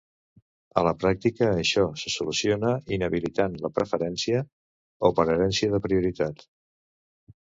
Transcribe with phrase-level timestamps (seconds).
[0.79, 4.41] A la pràctica, això se soluciona inhabilitant la preferència
[5.11, 6.43] o per herència de prioritat.